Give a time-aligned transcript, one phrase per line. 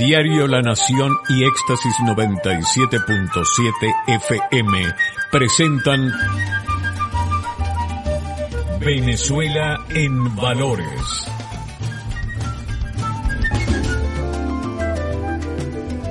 [0.00, 4.94] Diario La Nación y Éxtasis 97.7 FM
[5.30, 6.10] presentan
[8.80, 10.86] Venezuela en Valores.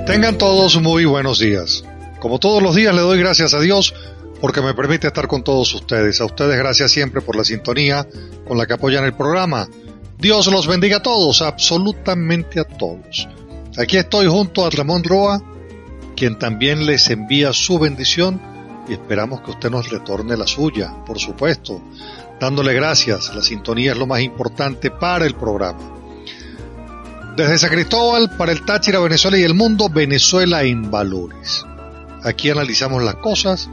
[0.06, 1.84] Tengan todos muy buenos días.
[2.20, 3.92] Como todos los días le doy gracias a Dios
[4.40, 6.20] porque me permite estar con todos ustedes.
[6.20, 8.06] A ustedes gracias siempre por la sintonía
[8.46, 9.68] con la que apoyan el programa.
[10.16, 13.26] Dios los bendiga a todos, absolutamente a todos.
[13.78, 15.40] Aquí estoy junto a Ramón Roa,
[16.16, 18.40] quien también les envía su bendición
[18.88, 21.80] y esperamos que usted nos retorne la suya, por supuesto,
[22.40, 23.32] dándole gracias.
[23.34, 25.78] La sintonía es lo más importante para el programa.
[27.36, 31.64] Desde San Cristóbal para el Táchira, Venezuela y el mundo, Venezuela en valores.
[32.24, 33.70] Aquí analizamos las cosas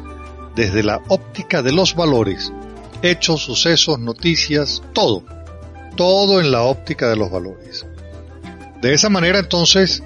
[0.56, 2.54] desde la óptica de los valores,
[3.02, 5.24] hechos, sucesos, noticias, todo,
[5.96, 7.86] todo en la óptica de los valores.
[8.82, 10.04] De esa manera entonces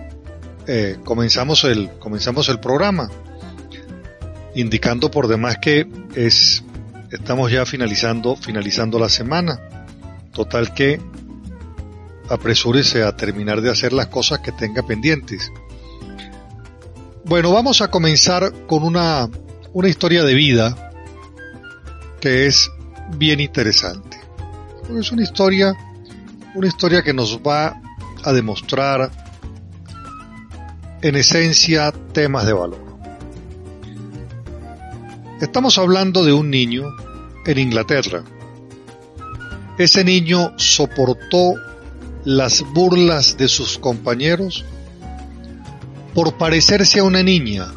[0.68, 3.10] eh, comenzamos, el, comenzamos el programa,
[4.56, 6.64] indicando por demás que es,
[7.12, 9.60] estamos ya finalizando, finalizando la semana.
[10.34, 11.02] Total que
[12.30, 15.52] apresúrese a terminar de hacer las cosas que tenga pendientes.
[17.26, 19.30] Bueno, vamos a comenzar con una
[19.74, 20.92] una historia de vida
[22.20, 22.72] que es
[23.18, 24.20] bien interesante.
[24.98, 25.74] Es una historia,
[26.56, 27.82] una historia que nos va
[28.24, 29.12] a demostrar
[31.02, 32.92] en esencia temas de valor.
[35.42, 36.84] Estamos hablando de un niño
[37.46, 38.24] en Inglaterra.
[39.78, 41.56] Ese niño soportó
[42.24, 44.64] las burlas de sus compañeros
[46.14, 47.68] por parecerse a una niña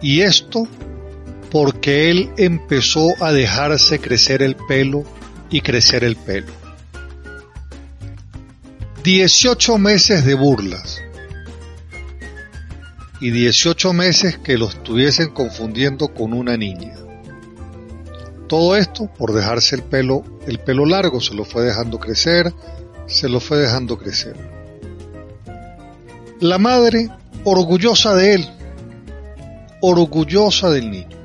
[0.00, 0.68] y esto
[1.50, 5.04] porque él empezó a dejarse crecer el pelo
[5.50, 6.61] y crecer el pelo.
[9.02, 11.02] 18 meses de burlas
[13.20, 16.94] y 18 meses que lo estuviesen confundiendo con una niña.
[18.48, 22.54] Todo esto por dejarse el pelo, el pelo largo, se lo fue dejando crecer,
[23.06, 24.36] se lo fue dejando crecer.
[26.38, 27.10] La madre,
[27.42, 28.48] orgullosa de él,
[29.80, 31.18] orgullosa del niño.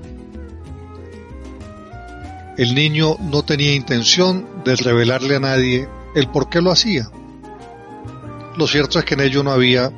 [2.58, 7.08] El niño no tenía intención de revelarle a nadie el por qué lo hacía.
[8.58, 9.92] Lo cierto es que en ello no había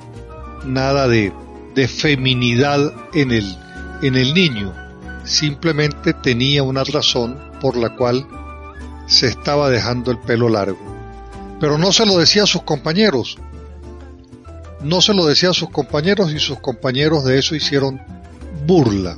[0.66, 1.32] nada de,
[1.76, 3.58] de feminidad en el,
[4.02, 4.76] en el niño.
[5.24, 8.28] Simplemente tenía una razón por la cual
[9.08, 10.78] se estaba dejando el pelo largo.
[11.62, 13.38] Pero no se lo decía a sus compañeros.
[14.82, 18.02] No se lo decía a sus compañeros y sus compañeros de eso hicieron
[18.66, 19.18] burla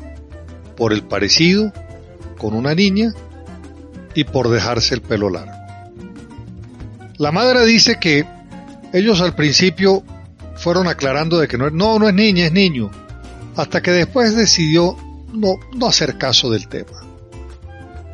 [0.78, 1.72] por el parecido
[2.38, 3.14] con una niña
[4.14, 5.52] y por dejarse el pelo largo.
[7.18, 8.26] La madre dice que
[8.94, 10.04] ellos al principio
[10.56, 12.92] fueron aclarando de que no, no, no es niña, es niño,
[13.56, 14.96] hasta que después decidió
[15.34, 17.02] no, no hacer caso del tema.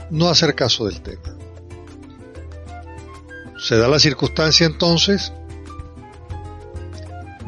[0.09, 1.35] No hacer caso del tema.
[3.59, 5.33] Se da la circunstancia entonces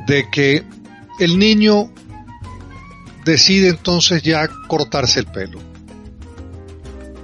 [0.08, 0.66] de que
[1.20, 1.92] el niño
[3.26, 5.60] decide entonces ya cortarse el pelo.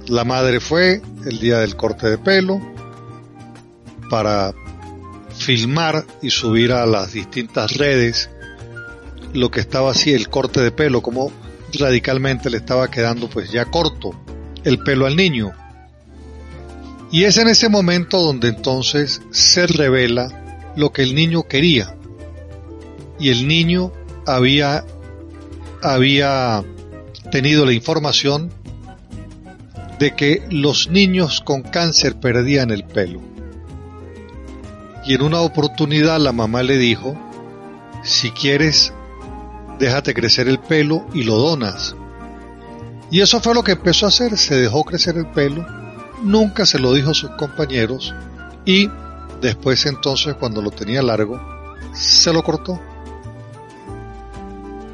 [0.06, 2.60] La madre fue el día del corte de pelo
[4.08, 4.54] para
[5.38, 8.30] filmar y subir a las distintas redes
[9.32, 11.30] lo que estaba así, el corte de pelo, como
[11.72, 14.12] radicalmente le estaba quedando pues ya corto
[14.64, 15.52] el pelo al niño.
[17.10, 21.94] Y es en ese momento donde entonces se revela lo que el niño quería.
[23.18, 23.92] Y el niño
[24.26, 24.84] había
[25.82, 26.64] había
[27.30, 28.50] tenido la información
[29.98, 33.35] de que los niños con cáncer perdían el pelo.
[35.06, 37.16] Y en una oportunidad la mamá le dijo,
[38.02, 38.92] si quieres,
[39.78, 41.94] déjate crecer el pelo y lo donas.
[43.10, 45.64] Y eso fue lo que empezó a hacer, se dejó crecer el pelo,
[46.22, 48.14] nunca se lo dijo a sus compañeros
[48.64, 48.90] y
[49.40, 51.40] después entonces cuando lo tenía largo,
[51.92, 52.80] se lo cortó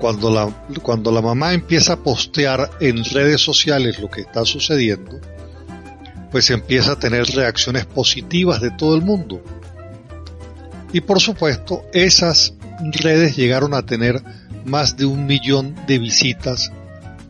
[0.02, 5.20] cuando la, cuando la mamá empieza a postear en redes sociales lo que está sucediendo,
[6.32, 9.40] pues empieza a tener reacciones positivas de todo el mundo.
[10.92, 12.54] Y por supuesto, esas
[12.92, 14.22] redes llegaron a tener
[14.64, 16.70] más de un millón de visitas,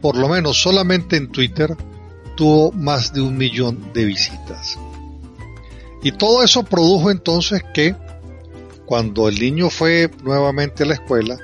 [0.00, 1.76] por lo menos solamente en Twitter
[2.36, 4.78] tuvo más de un millón de visitas.
[6.02, 7.94] Y todo eso produjo entonces que
[8.86, 11.38] cuando el niño fue nuevamente a la escuela,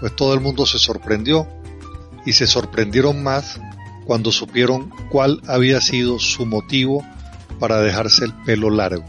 [0.00, 1.46] pues todo el mundo se sorprendió
[2.24, 3.60] y se sorprendieron más
[4.06, 7.04] cuando supieron cuál había sido su motivo
[7.58, 9.04] para dejarse el pelo largo.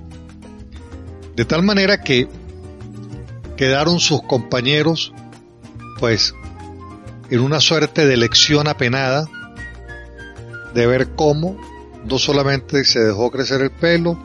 [1.36, 2.28] De tal manera que,
[3.60, 5.12] quedaron sus compañeros
[6.00, 6.34] pues
[7.30, 9.28] en una suerte de lección apenada
[10.74, 11.60] de ver cómo
[12.06, 14.18] no solamente se dejó crecer el pelo,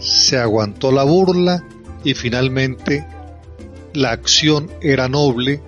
[0.00, 1.62] se aguantó la burla
[2.02, 3.06] y finalmente
[3.94, 5.62] la acción era noble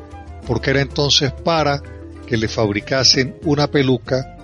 [0.45, 1.85] porque era entonces para
[2.27, 4.37] que le fabricasen una peluca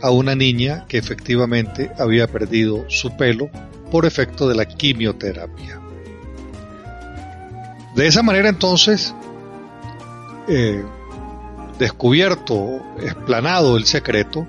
[0.00, 3.50] a una niña que efectivamente había perdido su pelo
[3.90, 5.81] por efecto de la quimioterapia.
[7.94, 9.14] De esa manera entonces,
[10.48, 10.82] eh,
[11.78, 14.46] descubierto, explanado el secreto,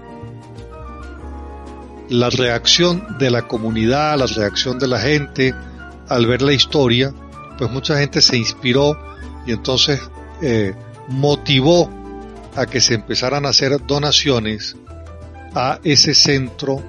[2.09, 5.53] la reacción de la comunidad, la reacción de la gente
[6.07, 7.13] al ver la historia,
[7.57, 8.97] pues mucha gente se inspiró
[9.45, 9.99] y entonces
[10.41, 10.73] eh,
[11.09, 11.89] motivó
[12.55, 14.75] a que se empezaran a hacer donaciones
[15.55, 16.83] a ese centro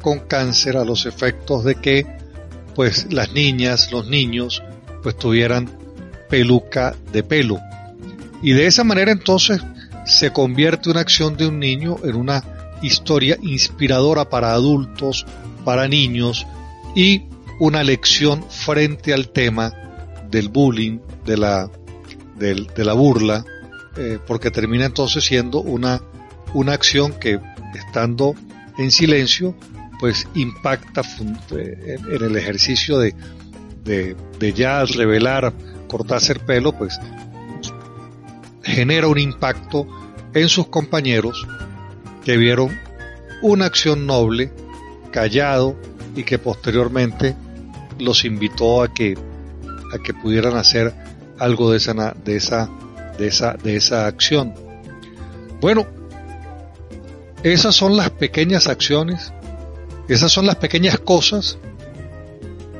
[0.00, 2.06] con cáncer a los efectos de que
[2.74, 4.62] pues las niñas, los niños
[5.02, 5.70] pues tuvieran
[6.28, 7.60] peluca de pelo.
[8.42, 9.60] Y de esa manera entonces
[10.04, 12.42] se convierte una acción de un niño en una
[12.82, 15.26] historia inspiradora para adultos,
[15.64, 16.46] para niños
[16.94, 17.24] y
[17.58, 19.72] una lección frente al tema
[20.30, 21.70] del bullying, de la,
[22.36, 23.44] de la burla,
[23.96, 26.02] eh, porque termina entonces siendo una,
[26.52, 27.40] una acción que
[27.74, 28.34] estando
[28.78, 29.54] en silencio,
[29.98, 31.02] pues impacta
[31.56, 33.14] eh, en el ejercicio de,
[33.86, 35.54] de, de ya revelar,
[35.88, 36.98] cortarse el pelo, pues
[38.62, 39.86] genera un impacto
[40.34, 41.46] en sus compañeros
[42.24, 42.76] que vieron
[43.40, 44.52] una acción noble,
[45.12, 45.76] callado
[46.14, 47.36] y que posteriormente
[47.98, 49.16] los invitó a que
[49.94, 50.92] a que pudieran hacer
[51.38, 52.68] algo de esa de esa
[53.18, 54.52] de esa de esa acción.
[55.60, 55.86] Bueno,
[57.42, 59.32] esas son las pequeñas acciones,
[60.08, 61.58] esas son las pequeñas cosas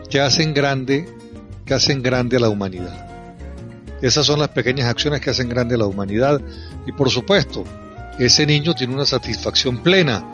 [0.09, 1.07] que hacen grande
[1.67, 3.07] que hacen grande a la humanidad.
[4.01, 6.41] Esas son las pequeñas acciones que hacen grande a la humanidad
[6.87, 7.65] y por supuesto,
[8.19, 10.25] ese niño tiene una satisfacción plena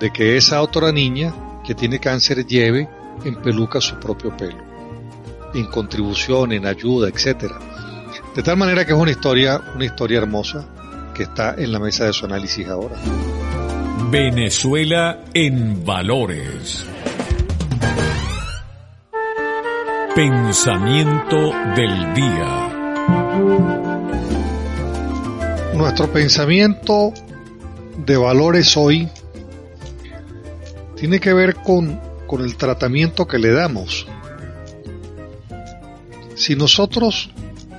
[0.00, 1.32] de que esa otra niña
[1.64, 2.88] que tiene cáncer lleve
[3.24, 4.58] en peluca su propio pelo,
[5.54, 7.58] en contribución, en ayuda, etcétera.
[8.34, 10.66] De tal manera que es una historia, una historia hermosa
[11.14, 12.96] que está en la mesa de su análisis ahora.
[14.10, 16.84] Venezuela en valores.
[20.14, 22.70] Pensamiento del día.
[25.74, 27.12] Nuestro pensamiento
[27.98, 29.08] de valores hoy
[30.94, 34.06] tiene que ver con, con el tratamiento que le damos.
[36.36, 37.30] Si nosotros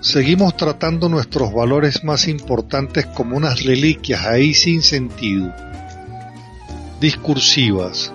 [0.01, 5.53] seguimos tratando nuestros valores más importantes como unas reliquias ahí sin sentido,
[6.99, 8.11] discursivas,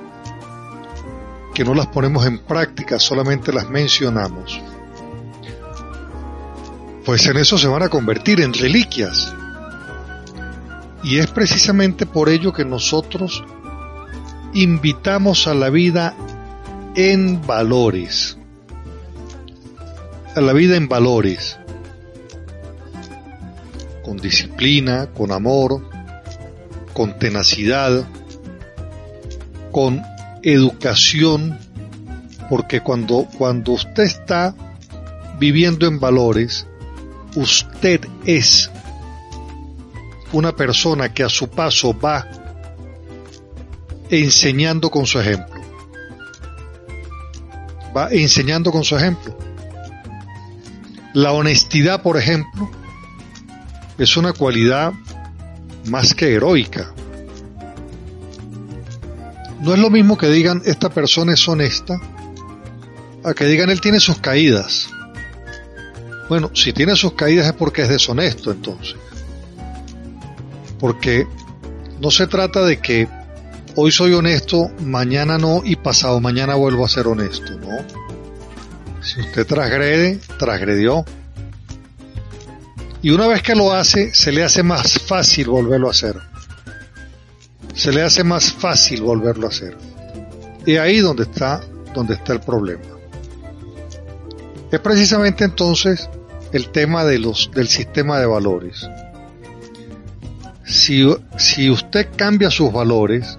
[1.54, 4.60] que no las ponemos en práctica, solamente las mencionamos,
[7.04, 9.34] pues en eso se van a convertir en reliquias.
[11.02, 13.42] Y es precisamente por ello que nosotros
[14.52, 16.14] invitamos a la vida
[16.94, 18.36] en valores.
[20.36, 21.58] A la vida en valores.
[24.04, 25.88] Con disciplina, con amor,
[26.92, 28.06] con tenacidad,
[29.72, 30.02] con
[30.42, 31.58] educación,
[32.48, 34.54] porque cuando, cuando usted está
[35.38, 36.66] viviendo en valores,
[37.34, 38.70] usted es
[40.32, 42.26] una persona que a su paso va
[44.10, 45.60] enseñando con su ejemplo.
[47.96, 49.36] Va enseñando con su ejemplo.
[51.12, 52.70] La honestidad, por ejemplo,
[53.98, 54.92] es una cualidad
[55.88, 56.92] más que heroica.
[59.60, 62.00] No es lo mismo que digan esta persona es honesta
[63.22, 64.88] a que digan él tiene sus caídas.
[66.28, 68.96] Bueno, si tiene sus caídas es porque es deshonesto entonces.
[70.78, 71.26] Porque
[72.00, 73.08] no se trata de que
[73.74, 77.76] hoy soy honesto, mañana no y pasado mañana vuelvo a ser honesto, ¿no?
[79.02, 81.04] Si usted transgrede, transgredió.
[83.02, 86.29] Y una vez que lo hace, se le hace más fácil volverlo a hacer.
[87.80, 89.74] Se le hace más fácil volverlo a hacer.
[90.66, 91.62] Y ahí donde está,
[91.94, 92.82] donde está el problema.
[94.70, 96.10] Es precisamente entonces
[96.52, 98.86] el tema de los, del sistema de valores.
[100.66, 103.38] Si, si usted cambia sus valores,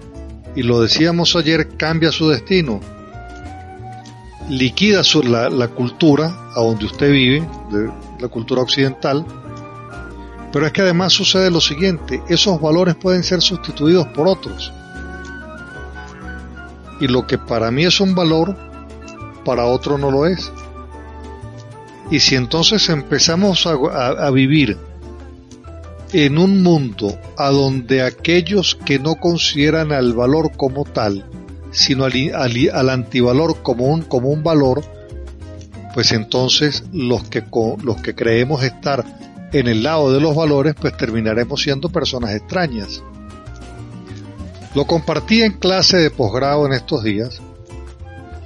[0.56, 2.80] y lo decíamos ayer, cambia su destino,
[4.50, 9.24] liquida su, la, la, cultura a donde usted vive, de, la cultura occidental,
[10.52, 14.72] pero es que además sucede lo siguiente, esos valores pueden ser sustituidos por otros.
[17.00, 18.56] Y lo que para mí es un valor,
[19.46, 20.52] para otro no lo es.
[22.12, 24.78] Y si entonces empezamos a, vivir
[26.12, 31.26] en un mundo a donde aquellos que no consideran al valor como tal,
[31.72, 32.14] sino al,
[32.74, 34.84] al, antivalor como un, como un valor,
[35.94, 37.44] pues entonces los que,
[37.82, 39.06] los que creemos estar
[39.54, 43.04] en el lado de los valores, pues terminaremos siendo personas extrañas.
[44.74, 47.42] Lo compartí en clase de posgrado en estos días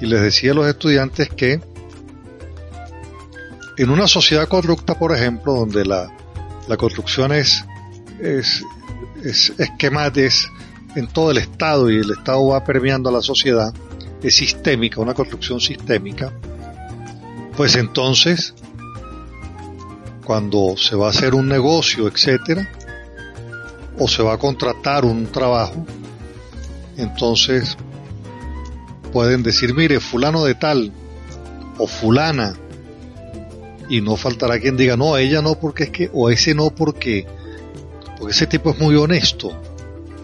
[0.01, 1.61] y les decía a los estudiantes que
[3.77, 6.11] en una sociedad corrupta, por ejemplo, donde la,
[6.67, 7.63] la construcción es,
[8.19, 8.63] es,
[10.95, 13.73] en todo el Estado y el Estado va permeando a la sociedad,
[14.23, 16.31] es sistémica, una construcción sistémica,
[17.57, 18.55] pues entonces,
[20.25, 22.69] cuando se va a hacer un negocio, etcétera,
[23.97, 25.85] o se va a contratar un trabajo,
[26.97, 27.77] entonces
[29.13, 30.91] pueden decir, mire, fulano de tal
[31.77, 32.55] o fulana,
[33.87, 37.25] y no faltará quien diga, no, ella no porque es que, o ese no porque,
[38.17, 39.53] porque ese tipo es muy honesto,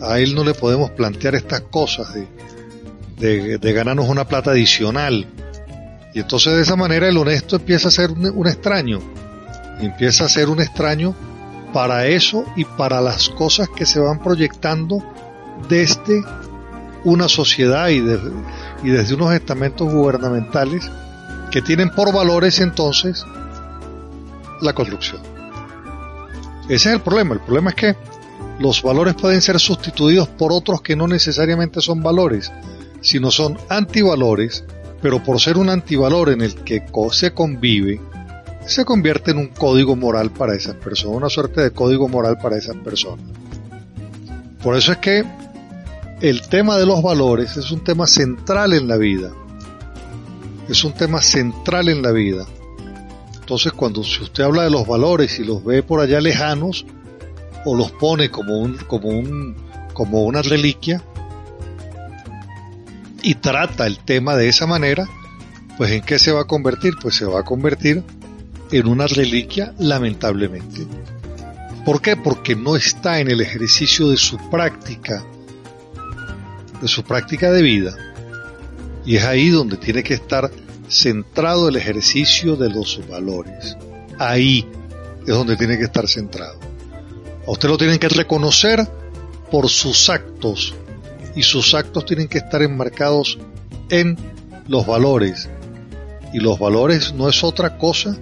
[0.02, 2.14] a él no le podemos plantear estas cosas
[3.18, 5.28] de, de, ganarnos una plata adicional.
[6.14, 9.00] Y entonces de esa manera el honesto empieza a ser un extraño,
[9.86, 11.16] empieza a ser un extraño
[11.74, 15.04] para eso y para las cosas que se van proyectando
[15.70, 16.24] desde
[17.04, 20.90] una sociedad y, desde unos estamentos gubernamentales
[21.52, 23.26] que tienen por valores entonces
[24.62, 25.22] la construcción.
[26.70, 27.34] Ese es el problema.
[27.34, 27.96] El problema es que
[28.60, 32.52] los valores pueden ser sustituidos por otros que no necesariamente son valores,
[33.02, 34.64] sino son antivalores,
[35.02, 38.00] pero por ser un antivalor en el que se convive,
[38.66, 42.58] se convierte en un código moral para esas personas, una suerte de código moral para
[42.58, 43.26] esas personas.
[44.62, 45.26] Por eso es que
[46.22, 49.32] el tema de los valores es un tema central en la vida.
[50.70, 52.46] Es un tema central en la vida.
[53.40, 56.86] Entonces cuando si usted habla de los valores y los ve por allá lejanos
[57.66, 59.56] o los pone como un como un
[59.94, 61.04] como una reliquia
[63.24, 65.08] y trata el tema de esa manera,
[65.78, 66.94] pues en qué se va a convertir?
[67.02, 68.04] Pues se va a convertir
[68.72, 70.86] en una reliquia lamentablemente.
[71.86, 72.16] ¿Por qué?
[72.16, 75.24] Porque no está en el ejercicio de su práctica
[76.82, 77.96] de su práctica de vida.
[79.06, 80.52] Y es ahí donde tiene que estar
[80.90, 83.78] centrado el ejercicio de los valores.
[84.18, 84.68] Ahí
[85.22, 86.60] es donde tiene que estar centrado.
[87.48, 88.88] A usted lo tienen que reconocer
[89.50, 90.74] por sus actos
[91.36, 93.38] y sus actos tienen que estar enmarcados
[93.90, 94.18] en
[94.68, 95.50] los valores.
[96.34, 98.18] Y los valores no es otra cosa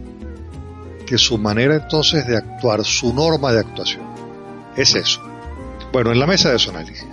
[1.10, 4.04] que su manera entonces de actuar, su norma de actuación.
[4.78, 5.20] Es eso.
[5.92, 7.04] Bueno, en la mesa de su análisis.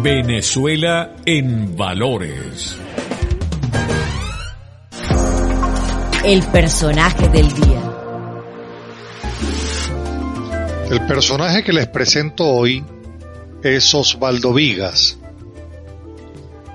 [0.00, 2.76] Venezuela en valores.
[6.24, 7.82] El personaje del día.
[10.88, 12.84] El personaje que les presento hoy
[13.64, 15.18] es Osvaldo Vigas.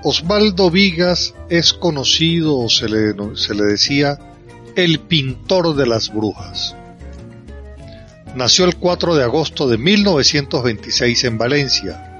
[0.02, 4.33] Osvaldo Vigas es conocido o se le, se le decía
[4.76, 6.74] el pintor de las brujas.
[8.34, 12.10] Nació el 4 de agosto de 1926 en Valencia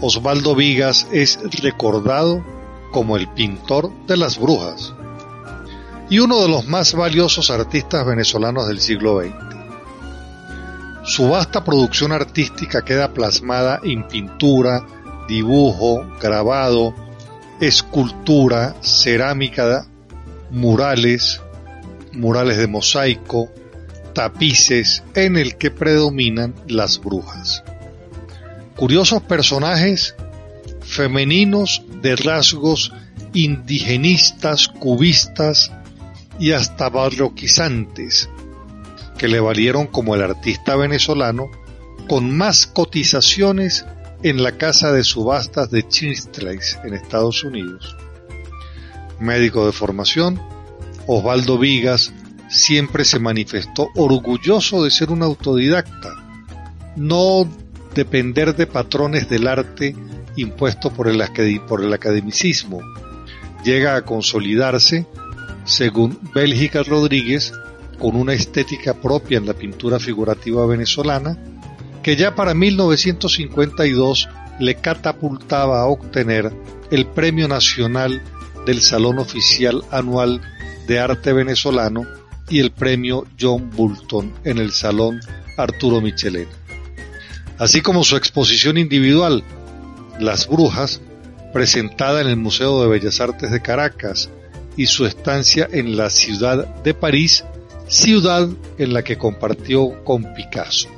[0.00, 2.44] Osvaldo Vigas es recordado
[2.92, 4.92] como el pintor de las brujas
[6.10, 9.32] y uno de los más valiosos artistas venezolanos del siglo XX.
[11.04, 14.84] Su vasta producción artística queda plasmada en pintura,
[15.28, 16.94] dibujo, grabado,
[17.60, 19.86] escultura, cerámica,
[20.50, 21.40] murales,
[22.14, 23.50] murales de mosaico,
[24.14, 27.64] tapices en el que predominan las brujas
[28.76, 30.16] curiosos personajes
[30.82, 32.92] femeninos de rasgos
[33.32, 35.72] indigenistas, cubistas
[36.38, 38.28] y hasta barroquizantes,
[39.16, 41.50] que le valieron como el artista venezolano
[42.08, 43.86] con más cotizaciones
[44.22, 47.96] en la casa de subastas de Chinstlace en Estados Unidos.
[49.20, 50.40] Médico de formación,
[51.06, 52.12] Osvaldo Vigas
[52.48, 56.10] siempre se manifestó orgulloso de ser un autodidacta,
[56.96, 57.48] no
[57.94, 59.94] depender de patrones del arte
[60.36, 61.22] impuestos por el,
[61.66, 62.80] por el academicismo.
[63.64, 65.06] Llega a consolidarse,
[65.64, 67.52] según Bélgica Rodríguez,
[67.98, 71.38] con una estética propia en la pintura figurativa venezolana,
[72.02, 76.52] que ya para 1952 le catapultaba a obtener
[76.90, 78.22] el Premio Nacional
[78.66, 80.40] del Salón Oficial Anual
[80.86, 82.06] de Arte Venezolano
[82.48, 85.20] y el Premio John Bulton en el Salón
[85.56, 86.50] Arturo Michelena
[87.58, 89.42] así como su exposición individual,
[90.18, 91.00] Las Brujas,
[91.52, 94.28] presentada en el Museo de Bellas Artes de Caracas
[94.76, 97.44] y su estancia en la ciudad de París,
[97.86, 98.48] ciudad
[98.78, 100.88] en la que compartió con Picasso.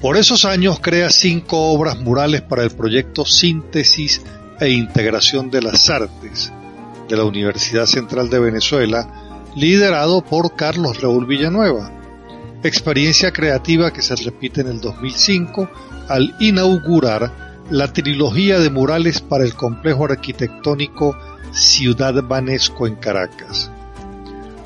[0.00, 4.22] Por esos años crea cinco obras murales para el proyecto Síntesis
[4.60, 6.52] e Integración de las Artes
[7.08, 9.08] de la Universidad Central de Venezuela,
[9.56, 11.90] liderado por Carlos Raúl Villanueva.
[12.62, 15.70] Experiencia creativa que se repite en el 2005
[16.08, 21.16] al inaugurar la trilogía de murales para el complejo arquitectónico
[21.52, 23.70] Ciudad Banesco en Caracas.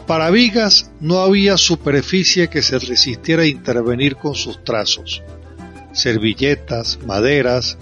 [0.06, 5.22] Para Vigas no había superficie que se resistiera a intervenir con sus trazos.
[5.92, 7.78] Servilletas, maderas,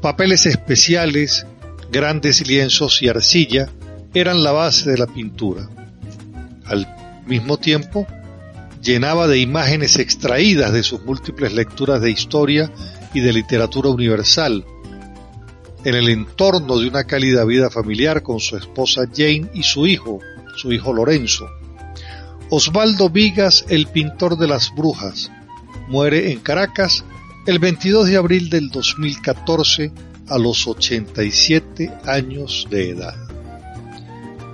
[0.00, 1.46] papeles especiales,
[1.90, 3.68] grandes lienzos y arcilla
[4.14, 5.68] eran la base de la pintura.
[6.66, 6.86] Al
[7.26, 8.06] mismo tiempo,
[8.80, 12.70] llenaba de imágenes extraídas de sus múltiples lecturas de historia
[13.12, 14.64] y de literatura universal,
[15.84, 20.20] en el entorno de una cálida vida familiar con su esposa Jane y su hijo,
[20.56, 21.46] su hijo Lorenzo.
[22.50, 25.30] Osvaldo Vigas, el pintor de las brujas,
[25.88, 27.04] muere en Caracas
[27.46, 29.92] el 22 de abril del 2014
[30.28, 33.23] a los 87 años de edad.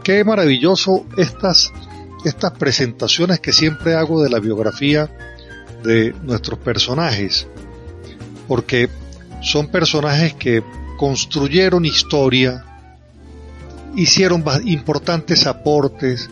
[0.03, 1.73] Qué maravilloso estas,
[2.25, 5.11] estas presentaciones que siempre hago de la biografía
[5.83, 7.47] de nuestros personajes,
[8.49, 8.89] porque
[9.43, 10.63] son personajes que
[10.99, 12.65] construyeron historia,
[13.97, 16.31] hicieron importantes aportes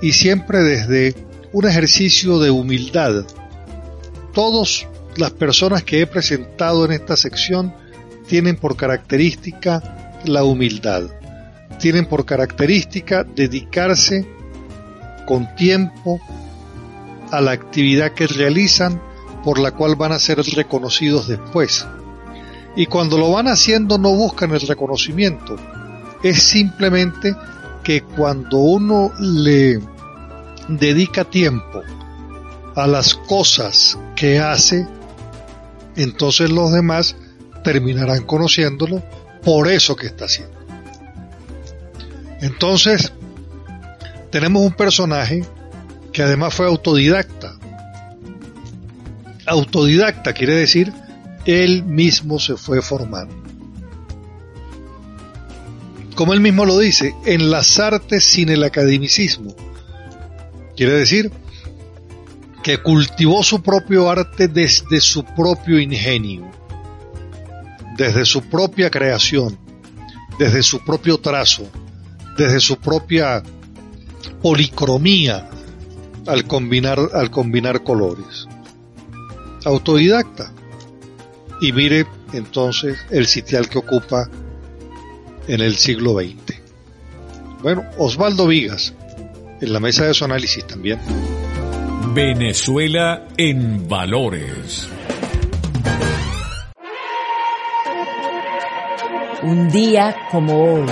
[0.00, 1.14] y siempre desde
[1.52, 3.24] un ejercicio de humildad.
[4.32, 4.86] Todas
[5.16, 7.74] las personas que he presentado en esta sección
[8.26, 11.10] tienen por característica la humildad,
[11.78, 14.26] tienen por característica dedicarse
[15.26, 16.20] con tiempo
[17.30, 19.00] a la actividad que realizan
[19.44, 21.86] por la cual van a ser reconocidos después.
[22.76, 25.56] Y cuando lo van haciendo no buscan el reconocimiento.
[26.22, 27.34] Es simplemente
[27.82, 29.80] que cuando uno le
[30.68, 31.82] dedica tiempo
[32.74, 34.86] a las cosas que hace,
[35.96, 37.16] entonces los demás
[37.64, 39.02] terminarán conociéndolo
[39.42, 40.57] por eso que está haciendo.
[42.40, 43.12] Entonces,
[44.30, 45.44] tenemos un personaje
[46.12, 47.54] que además fue autodidacta.
[49.46, 50.92] Autodidacta quiere decir
[51.46, 53.34] él mismo se fue formando.
[56.14, 59.54] Como él mismo lo dice, en las artes sin el academicismo.
[60.76, 61.32] Quiere decir
[62.62, 66.50] que cultivó su propio arte desde su propio ingenio,
[67.96, 69.58] desde su propia creación,
[70.38, 71.68] desde su propio trazo,
[72.38, 73.42] desde su propia
[74.40, 75.50] policromía
[76.26, 78.46] al combinar, al combinar colores.
[79.64, 80.52] Autodidacta
[81.60, 84.30] y mire entonces el sitial que ocupa
[85.48, 86.60] en el siglo XX.
[87.60, 88.94] Bueno, Osvaldo Vigas,
[89.60, 91.00] en la mesa de su análisis también.
[92.14, 94.88] Venezuela en valores.
[99.42, 100.86] Un día como hoy.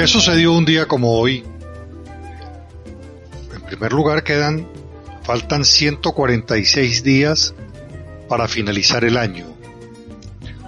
[0.00, 1.44] ¿Qué sucedió un día como hoy?
[3.66, 4.66] primer lugar quedan,
[5.22, 7.54] faltan 146 días
[8.26, 9.44] para finalizar el año.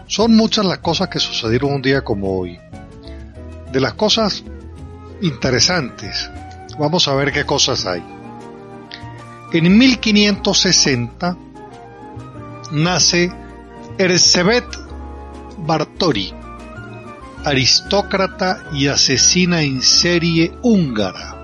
[0.06, 2.58] Son muchas las cosas que sucedieron un día como hoy.
[3.72, 4.44] De las cosas
[5.22, 6.30] interesantes,
[6.78, 8.04] vamos a ver qué cosas hay.
[9.54, 11.38] En 1560
[12.70, 13.32] nace
[13.96, 14.66] Erzsébet
[15.56, 16.34] Bartori,
[17.44, 21.42] aristócrata y asesina en serie húngara.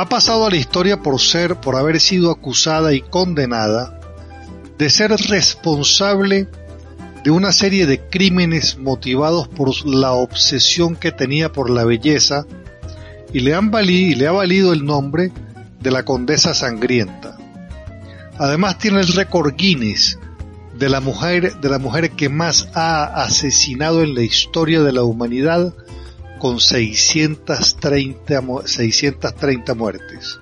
[0.00, 4.00] ha pasado a la historia por ser, por haber sido acusada y condenada
[4.78, 6.48] de ser responsable
[7.22, 12.46] de una serie de crímenes motivados por la obsesión que tenía por la belleza
[13.32, 15.32] y le, han valido, y le ha valido el nombre
[15.80, 17.36] de la Condesa Sangrienta.
[18.38, 20.18] Además tiene el récord Guinness
[20.80, 25.02] de la mujer, de la mujer que más ha asesinado en la historia de la
[25.02, 25.74] humanidad
[26.38, 30.40] con 630, 630 muertes.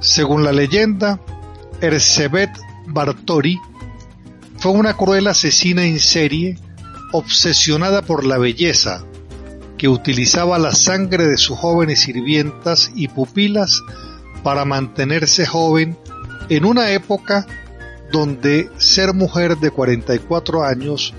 [0.00, 1.22] Según la leyenda,
[1.80, 2.50] Erzsébet
[2.86, 3.58] Bartori
[4.58, 6.58] fue una cruel asesina en serie
[7.12, 9.06] obsesionada por la belleza,
[9.78, 13.80] que utilizaba la sangre de sus jóvenes sirvientas y pupilas
[14.42, 15.96] para mantenerse joven
[16.50, 17.46] en una época
[18.10, 21.14] donde ser mujer de 44 años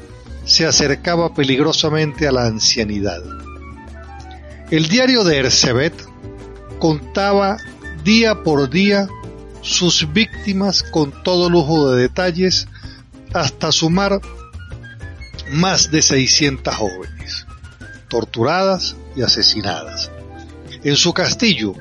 [0.45, 3.21] se acercaba peligrosamente a la ancianidad.
[4.71, 5.93] El diario de Erzsébet
[6.79, 7.57] contaba
[8.03, 9.07] día por día
[9.61, 12.67] sus víctimas con todo lujo de detalles
[13.33, 14.19] hasta sumar
[15.51, 17.45] más de 600 jóvenes,
[18.07, 20.11] torturadas y asesinadas.
[20.83, 21.73] En su castillo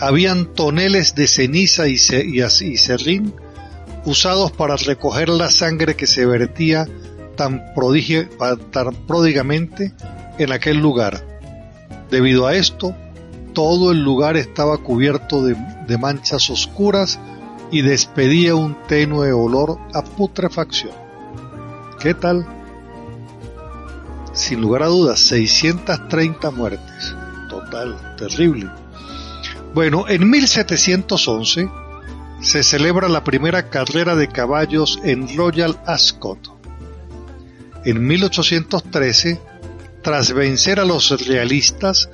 [0.00, 3.34] habían toneles de ceniza y, serrín
[4.04, 6.86] usados para recoger la sangre que se vertía
[7.36, 7.62] tan,
[8.70, 9.94] tan pródigamente
[10.38, 11.24] en aquel lugar.
[12.10, 12.94] Debido a esto,
[13.52, 17.18] todo el lugar estaba cubierto de, de manchas oscuras
[17.70, 20.92] y despedía un tenue olor a putrefacción.
[22.00, 22.46] ¿Qué tal?
[24.32, 27.14] Sin lugar a dudas, 630 muertes.
[27.48, 28.70] Total, terrible.
[29.74, 31.68] Bueno, en 1711
[32.44, 36.38] se celebra la primera carrera de caballos en Royal Ascot.
[37.86, 39.40] En 1813,
[40.02, 42.10] tras vencer a los realistas,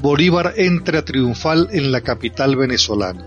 [0.00, 3.26] Bolívar entra triunfal en la capital venezolana.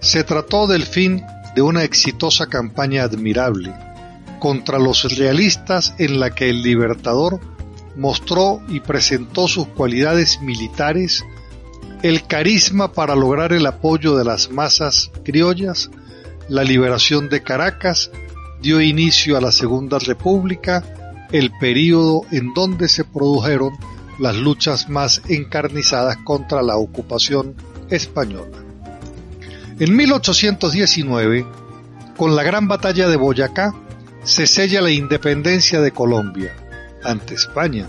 [0.00, 1.24] Se trató del fin
[1.56, 3.74] de una exitosa campaña admirable
[4.38, 7.40] contra los realistas en la que el libertador
[7.96, 11.24] mostró y presentó sus cualidades militares
[12.04, 15.90] el carisma para lograr el apoyo de las masas criollas,
[16.50, 18.10] la liberación de Caracas
[18.60, 20.84] dio inicio a la Segunda República,
[21.32, 23.72] el período en donde se produjeron
[24.18, 27.54] las luchas más encarnizadas contra la ocupación
[27.88, 28.58] española.
[29.80, 31.46] En 1819,
[32.18, 33.74] con la gran batalla de Boyacá,
[34.24, 36.54] se sella la independencia de Colombia
[37.02, 37.88] ante España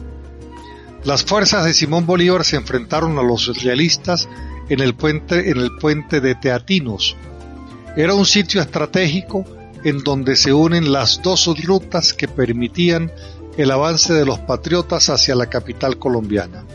[1.06, 4.28] las fuerzas de Simón Bolívar se enfrentaron a los realistas
[4.70, 7.16] en el puente, en el puente de Teatinos.
[7.96, 9.46] Era un sitio estratégico
[9.84, 13.12] en donde se unen las dos rutas que permitían
[13.56, 16.66] el avance de los patriotas hacia la capital colombiana.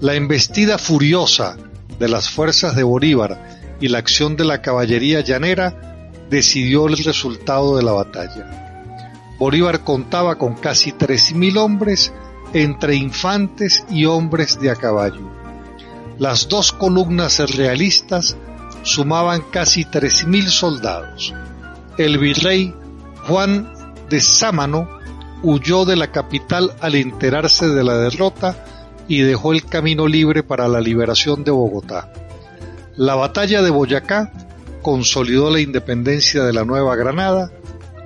[0.00, 1.56] La embestida furiosa
[1.98, 7.76] de las fuerzas de Bolívar y la acción de la caballería llanera decidió el resultado
[7.76, 9.34] de la batalla.
[9.40, 12.12] Bolívar contaba con casi 3.000 hombres
[12.52, 15.30] entre infantes y hombres de a caballo.
[16.18, 18.36] Las dos columnas realistas
[18.82, 21.34] sumaban casi tres mil soldados.
[21.96, 22.74] El virrey
[23.26, 23.72] Juan
[24.08, 24.88] de Sámano
[25.42, 28.64] huyó de la capital al enterarse de la derrota
[29.06, 32.12] y dejó el camino libre para la liberación de Bogotá.
[32.96, 34.32] La batalla de Boyacá
[34.82, 37.50] consolidó la independencia de la Nueva Granada,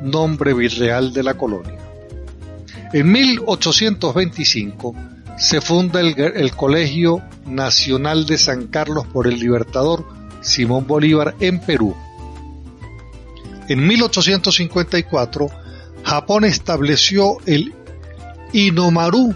[0.03, 1.79] nombre virreal de la colonia.
[2.93, 4.95] En 1825
[5.39, 10.07] se funda el, Colegio Nacional de San Carlos por el Libertador
[10.43, 11.97] Simón Bolívar en Perú.
[13.69, 15.47] En 1854
[16.05, 17.73] Japón estableció el
[18.53, 19.35] Inomaru.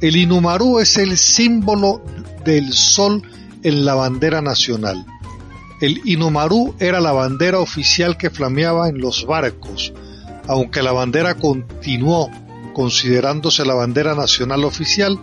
[0.00, 2.02] El Inomaru es el símbolo
[2.44, 3.22] del sol
[3.62, 5.04] en la bandera nacional.
[5.82, 9.92] El Inomaru era la bandera oficial que flameaba en los barcos,
[10.48, 12.30] aunque la bandera continuó
[12.72, 15.18] considerándose la bandera nacional oficial,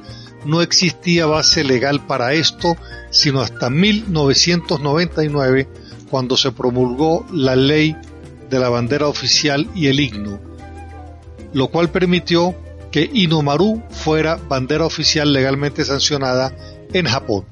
[0.45, 2.77] no existía base legal para esto
[3.09, 5.67] sino hasta 1999
[6.09, 7.95] cuando se promulgó la ley
[8.49, 10.39] de la bandera oficial y el himno,
[11.53, 12.55] lo cual permitió
[12.91, 16.51] que Inomaru fuera bandera oficial legalmente sancionada
[16.91, 17.45] en Japón.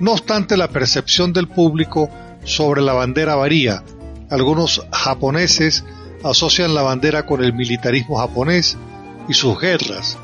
[0.00, 2.08] No obstante, la percepción del público
[2.44, 3.84] sobre la bandera varía.
[4.30, 5.84] Algunos japoneses
[6.22, 8.78] asocian la bandera con el militarismo japonés,
[9.28, 10.18] y sus guerras,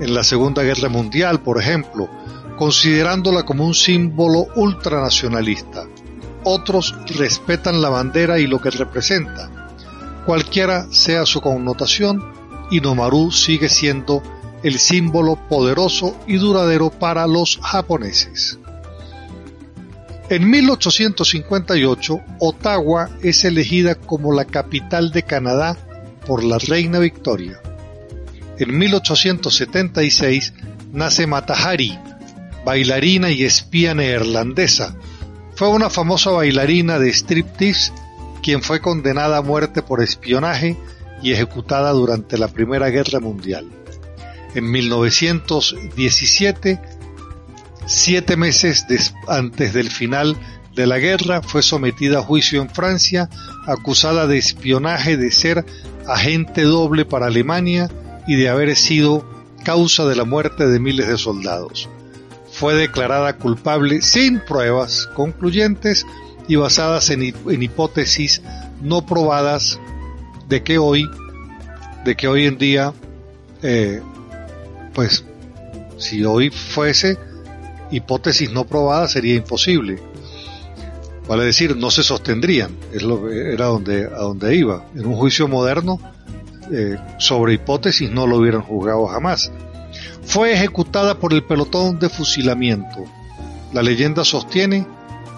[0.00, 2.08] en la Segunda Guerra Mundial, por ejemplo,
[2.56, 5.86] considerándola como un símbolo ultranacionalista.
[6.44, 9.50] Otros respetan la bandera y lo que representa.
[10.26, 12.22] Cualquiera sea su connotación,
[12.70, 14.22] Inomaru sigue siendo
[14.62, 18.58] el símbolo poderoso y duradero para los japoneses.
[20.28, 25.76] En 1858, Ottawa es elegida como la capital de Canadá
[26.26, 27.60] por la reina Victoria.
[28.58, 30.52] En 1876
[30.92, 31.96] nace Matahari,
[32.64, 34.96] bailarina y espía neerlandesa.
[35.54, 37.92] Fue una famosa bailarina de striptease
[38.42, 40.76] quien fue condenada a muerte por espionaje
[41.22, 43.68] y ejecutada durante la Primera Guerra Mundial.
[44.54, 46.80] En 1917,
[47.86, 48.84] siete meses
[49.28, 50.36] antes del final
[50.74, 53.30] de la guerra, fue sometida a juicio en Francia,
[53.66, 55.64] acusada de espionaje, de ser
[56.06, 57.88] agente doble para Alemania
[58.28, 59.24] y de haber sido
[59.64, 61.88] causa de la muerte de miles de soldados.
[62.52, 66.06] Fue declarada culpable sin pruebas concluyentes
[66.46, 68.42] y basadas en, hipótesis
[68.82, 69.80] no probadas
[70.48, 71.08] de que hoy,
[72.04, 72.92] de que hoy en día,
[73.62, 74.00] eh,
[74.94, 75.24] pues,
[75.96, 77.18] si hoy fuese
[77.90, 80.00] hipótesis no probada sería imposible.
[81.26, 84.86] Vale decir, no se sostendrían, es lo, era donde, a donde iba.
[84.94, 86.00] En un juicio moderno,
[86.72, 89.50] eh, sobre hipótesis, no lo hubieran juzgado jamás.
[90.22, 93.04] Fue ejecutada por el pelotón de fusilamiento.
[93.72, 94.86] La leyenda sostiene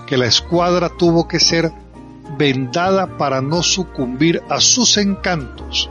[0.06, 1.70] que la escuadra tuvo que ser
[2.36, 5.88] vendada para no sucumbir a sus encantos.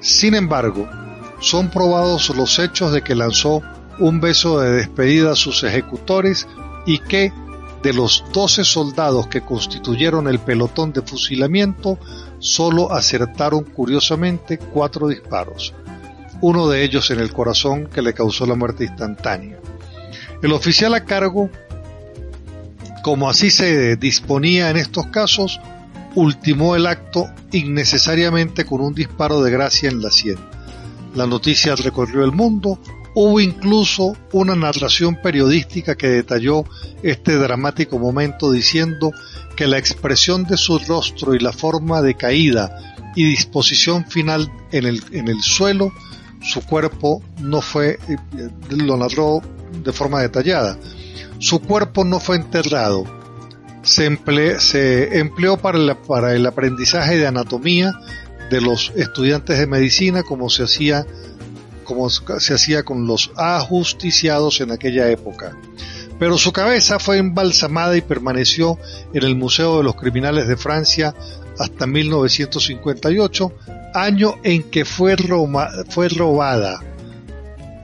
[0.00, 0.88] Sin embargo,
[1.40, 3.62] son probados los hechos de que lanzó
[3.98, 6.46] un beso de despedida a sus ejecutores
[6.86, 7.32] y que
[7.86, 12.00] de los doce soldados que constituyeron el pelotón de fusilamiento,
[12.40, 15.72] solo acertaron curiosamente cuatro disparos,
[16.40, 19.60] uno de ellos en el corazón que le causó la muerte instantánea.
[20.42, 21.48] El oficial a cargo,
[23.04, 25.60] como así se disponía en estos casos,
[26.16, 30.38] ultimó el acto innecesariamente con un disparo de gracia en la sien.
[31.14, 32.80] La noticia recorrió el mundo,
[33.18, 36.66] Hubo incluso una narración periodística que detalló
[37.02, 39.10] este dramático momento diciendo
[39.56, 44.84] que la expresión de su rostro y la forma de caída y disposición final en
[44.84, 45.94] el, en el suelo,
[46.42, 48.18] su cuerpo no fue, eh,
[48.68, 49.40] lo narró
[49.82, 50.78] de forma detallada,
[51.38, 53.06] su cuerpo no fue enterrado,
[53.82, 54.04] se,
[55.18, 57.94] empleó para para el aprendizaje de anatomía
[58.50, 61.06] de los estudiantes de medicina como se hacía
[61.86, 65.56] como se hacía con los ajusticiados en aquella época.
[66.18, 68.78] Pero su cabeza fue embalsamada y permaneció
[69.14, 71.14] en el Museo de los Criminales de Francia
[71.58, 73.52] hasta 1958,
[73.94, 75.16] año en que fue,
[75.88, 76.80] fue robada.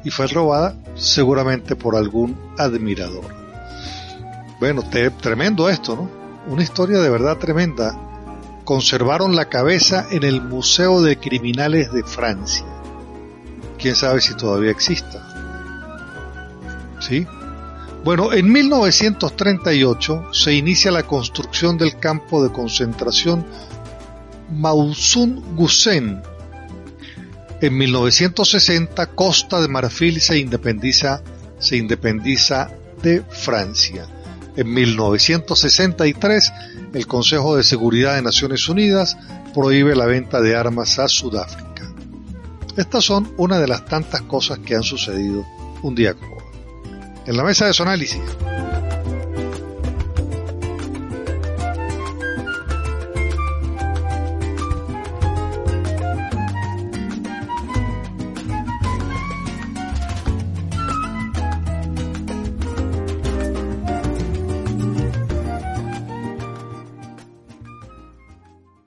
[0.04, 3.24] Y fue robada seguramente por algún admirador.
[4.60, 4.82] Bueno,
[5.20, 6.10] tremendo esto, ¿no?
[6.52, 7.96] Una historia de verdad tremenda.
[8.64, 12.71] Conservaron la cabeza en el Museo de Criminales de Francia
[13.82, 15.20] quién sabe si todavía exista.
[17.00, 17.26] ¿Sí?
[18.04, 23.44] Bueno, en 1938 se inicia la construcción del campo de concentración
[24.50, 26.22] Mausun Gusen.
[27.60, 31.22] En 1960 Costa de Marfil se independiza,
[31.58, 32.70] se independiza
[33.02, 34.06] de Francia.
[34.56, 36.52] En 1963
[36.94, 39.16] el Consejo de Seguridad de Naciones Unidas
[39.54, 41.71] prohíbe la venta de armas a Sudáfrica.
[42.76, 45.44] Estas son una de las tantas cosas que han sucedido
[45.82, 46.42] un día como hoy.
[47.26, 48.22] En la mesa de su análisis.